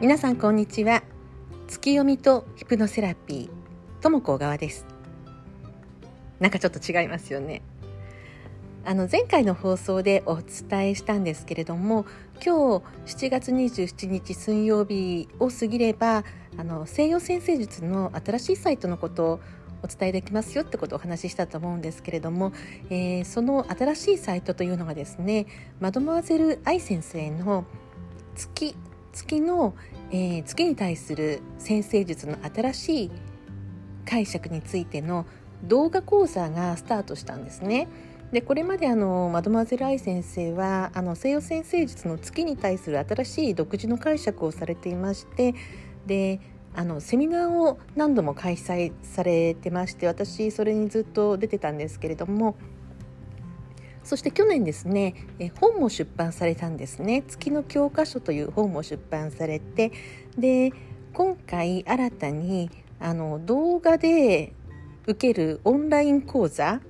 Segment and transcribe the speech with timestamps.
[0.00, 1.02] 皆さんこんにちは。
[1.68, 4.86] 月読みとヒプノセラピーとも小川です。
[6.38, 7.60] なんかちょっと違いますよね。
[8.86, 12.06] あの前回の放送でお伝えしたんですけれども
[12.42, 16.24] 今日7月27日水曜日を過ぎれば
[16.56, 19.40] あの西洋先生術の新しいサイトのことを
[19.82, 22.54] お伝えできますよってことをお話ししたと思うんですけれども、
[22.88, 25.44] えー、その新しいサイトというのがですね
[25.78, 27.66] マドモアゼル愛先生の
[28.34, 28.74] 月
[29.12, 29.74] 月の、
[30.10, 33.10] えー、月に対する先生術の新しい
[34.04, 35.26] 解釈についての
[35.64, 37.88] 動画講座がスタートしたんですね。
[38.32, 45.54] でこれまであのマドマゼル愛先生はあの西洋先生術の月に対する新しい独自の解釈をされていまして
[46.06, 46.40] で
[46.76, 52.54] あのセミナーを何度も開催されてまして私それにずっと出てたんですけれども
[54.10, 57.22] そして去年ですねえ本も出版されたんですね。
[57.28, 59.92] 月の教科書という本も出版されて
[60.36, 60.72] で
[61.12, 64.52] 今回新たにあの動画で
[65.06, 66.80] 受けるオンライン講座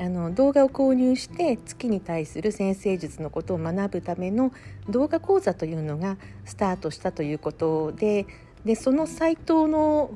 [0.00, 4.52] あの動画を購入して月に対する先生術のことを学ぶための
[4.88, 8.26] 動画講座というのがスタートしたということで
[8.64, 10.10] でそのサイトの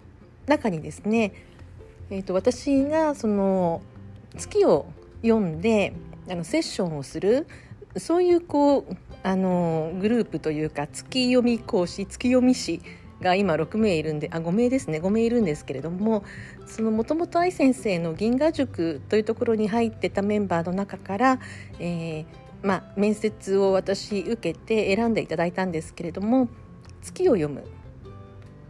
[0.46, 1.34] 中にですね、
[2.10, 3.80] えーと私がその
[4.36, 4.86] 月を
[5.22, 5.92] 読んで
[6.30, 7.46] あのセッションをする
[7.96, 12.80] そういうこうあのグループというか月読み講師月読み師
[13.22, 14.98] が今6名いるんであ5名ですね。
[14.98, 16.24] 5名いるんですけれども
[16.78, 21.38] もともと愛先生の銀河塾というところに入ってたメンバーの中から、
[21.78, 22.26] えー、
[22.62, 26.48] まあ、面接を私受けて選んでいただいたんですけれども
[27.02, 27.64] 月を読む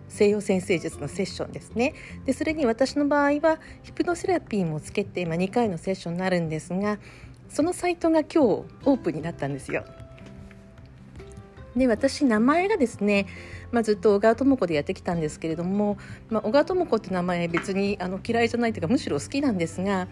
[0.08, 1.94] 西洋先生術のセッションですね。
[2.26, 6.98] でそれに私の場合はヒプノセラピーもつけて、まあ、2回のセッションになるんですが
[7.52, 9.84] そのサイトが今日オープンになったんですよ。
[11.76, 13.26] で私名前がですね、
[13.70, 20.08] まあ、ずっと小川智子でやってきたんですけれども、まあ、小川智子って名前別にあの嫌いじゃないというかむしろ好きなんですが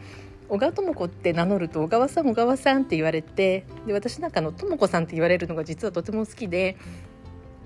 [0.48, 6.76] 小川智子って名乗ると小川さん小川さんって言われてで私なんかの智子さんって言われるのが実はとても好きで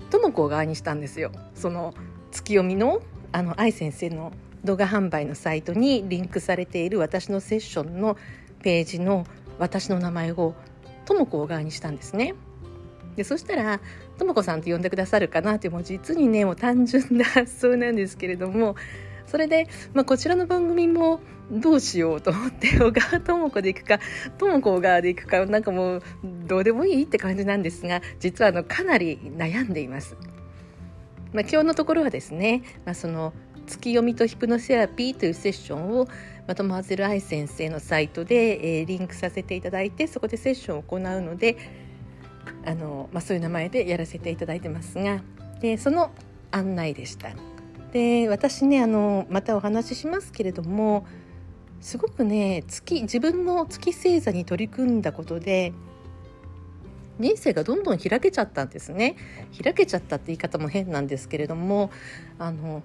[0.09, 1.31] 智子を側にしたんですよ。
[1.53, 1.93] その
[2.31, 3.01] 月読みの
[3.31, 4.31] あの愛先生の
[4.63, 8.17] 動画販売のサイトにリンクされている私のセッションの
[8.61, 9.25] ページの
[9.59, 10.55] 私の名前を
[11.05, 12.35] とも子を側にしたんですね。
[13.15, 13.79] でそしたら
[14.17, 18.75] とも子さんと呼んでくださるかなってもう実にねもう単純な発想なんですけれども
[19.25, 21.21] それで、まあ、こちらの番組も
[21.51, 23.99] どうしようと思って 小川智子で行くか
[24.37, 30.15] 智子小川で行くかなんかもうどうでもいいって感じなんですが実はあのかなり悩んでいます。
[31.33, 33.33] まあ、今日のところはですね、まあ、その
[33.65, 36.07] 月読みとヒプノセラピーというセッションを
[36.47, 41.57] まとマーゼル愛先生のサイトで、えー、リンクさせていただいてそこでセッションを行うので
[42.65, 45.21] あの、まあ、そういう名前でやらせていただいてますが
[45.59, 46.11] でその
[46.51, 47.29] 案内でした。
[47.91, 51.07] で私ねあのまたお話ししますけれども
[51.79, 55.71] すごくね月自分の月星座に取り組んだことで
[57.19, 59.15] 人生がどんどん開けちゃったんですね
[59.63, 61.89] 開けちゃったって言い方も変なんですけれども
[62.37, 62.83] あの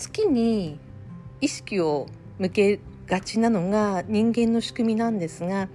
[0.00, 0.78] 月に
[1.42, 2.06] 意識を
[2.38, 5.68] 向けがちなのが人間の仕組みなんですが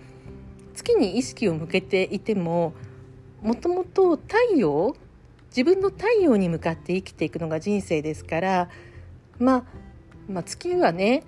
[0.74, 2.74] 月に意識を向けていても
[3.44, 4.96] もともと太陽
[5.50, 8.70] 自分の太陽に向かって生きていくのが人生ですから、
[9.38, 9.64] まあ、
[10.28, 11.24] まあ月はね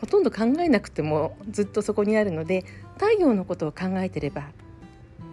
[0.00, 2.64] ほとんど考えなくてもずっとそこにあるので
[2.94, 4.48] 太陽のことを考えてれば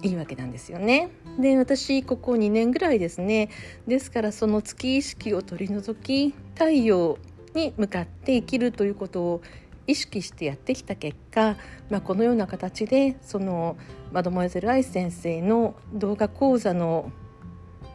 [0.04, 1.10] いいわけなんですよね。
[1.40, 3.50] で私ここ2年ぐらいですね
[3.88, 7.18] ですからその月意識を取り除き太陽
[7.54, 9.42] に向かって生きるということを
[9.88, 11.56] 意識してやってきた結果、
[11.90, 13.78] まあ、このような形でその
[14.12, 17.12] マドモアゼル・アイ先生の動画講座の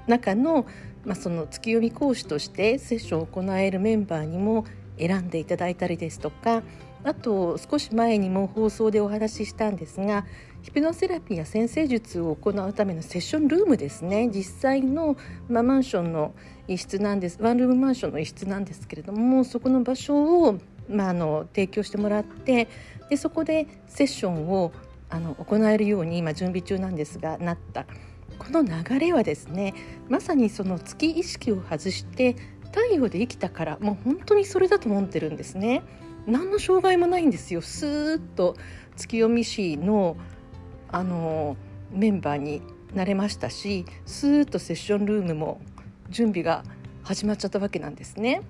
[0.07, 0.67] 中の,、
[1.05, 4.65] まあその月読み講師としてセッションを行えるメンバーにも
[4.99, 6.63] 選んでいただいたりですとか
[7.05, 10.25] あと少し前にも放送でお話ししたんですが
[10.63, 14.29] ヒプノセラピーや先生術を行うためのセッションルームですね。
[14.29, 15.17] 実際の、
[15.49, 16.35] まあ、マンションの
[16.69, 17.39] 一室なんです。
[17.43, 20.59] ワンルームマンションの一室なんですけれどもそこの場所を、
[20.89, 22.69] まあ、あの提供してもらって
[23.11, 24.73] でそこでセッションを
[25.11, 27.87] あの行えるように今準備中なんですがなった。
[28.39, 29.75] この流れはですね
[30.09, 32.35] まさにその月意識を外して
[32.65, 35.83] 太陽で生きたからもう本当にそれだと思ってるんですね。
[36.27, 38.57] 何の障害もないんですよスーッと
[38.97, 40.17] 月読み師の
[40.91, 41.57] あの
[41.91, 42.63] メンバーに
[42.95, 45.61] なれましたしスーッとセッションルームも
[46.11, 46.65] 準備が
[47.03, 48.43] 始まっちゃったわけなんですね。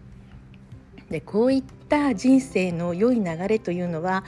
[1.10, 4.24] でこういった人生の良い流れというのは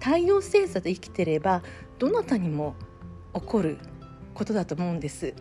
[0.00, 1.62] 太陽星座で生きてれば
[1.98, 2.74] どなたにも
[3.34, 3.78] 起こる
[4.34, 5.34] ことだと思うんです。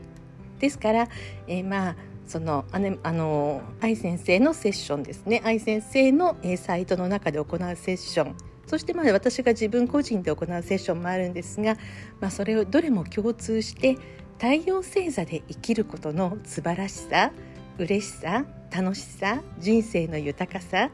[0.59, 1.07] ですから、
[1.47, 1.95] えー、まあ
[2.31, 5.41] そのあ,、ね、あの愛先生のセッションですね。
[5.43, 8.35] 愛先生のサイトの中で行うセッション。
[8.67, 11.75] そしてまあ私が自分個人で行うセッションもあるんですが、
[12.21, 13.97] まあ、それをどれも共通して
[14.37, 17.33] 太陽星座で生きることの素晴らしさ
[17.77, 20.89] 嬉しさ楽しさ人生の豊かさ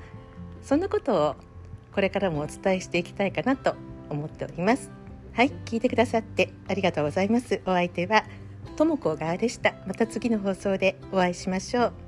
[0.63, 1.35] そんなことを
[1.93, 3.75] これからもお伝えしていきたいかなと
[4.09, 4.89] 思っております。
[5.33, 7.61] はい聞いてくださってありがとうございます。
[7.67, 8.23] お相手は
[8.77, 9.73] ともこがでした。
[9.87, 12.06] また次の放送でお会いしましょう。